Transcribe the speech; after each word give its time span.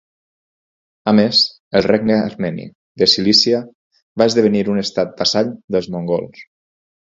A 1.11 1.11
més, 1.19 1.41
el 1.79 1.85
regne 1.87 2.15
armeni 2.21 2.65
de 3.03 3.09
Cilícia 3.13 3.61
va 4.23 4.29
esdevenir 4.33 4.65
un 4.77 4.83
estat 4.87 5.15
vassall 5.23 5.55
dels 5.77 5.93
mongols. 5.99 6.45